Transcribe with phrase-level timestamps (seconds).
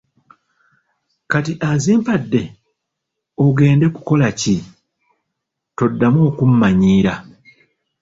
[1.31, 2.41] Kati azimpadde
[3.45, 4.55] ogenda kukola ki,
[5.77, 7.13] toddamu okummannyiira.